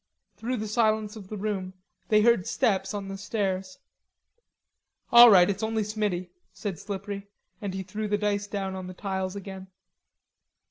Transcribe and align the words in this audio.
Through 0.35 0.57
the 0.57 0.67
silence 0.67 1.15
of 1.15 1.27
the 1.29 1.37
room 1.37 1.73
they 2.09 2.23
heard 2.23 2.47
steps 2.47 2.91
on 2.95 3.07
the 3.07 3.19
stairs. 3.19 3.77
"All 5.11 5.29
right, 5.29 5.47
it's 5.47 5.61
only 5.61 5.83
Smiddy," 5.83 6.31
said 6.51 6.79
Slippery, 6.79 7.27
and 7.61 7.75
he 7.75 7.83
threw 7.83 8.07
the 8.07 8.17
dice 8.17 8.47
down 8.47 8.73
on 8.73 8.87
the 8.87 8.95
tiles 8.95 9.35
again. 9.35 9.67